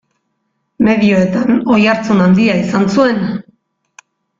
Medioetan 0.87 1.61
oihartzun 1.75 2.27
handia 2.31 2.59
izan 2.65 2.93
zuen. 2.99 3.25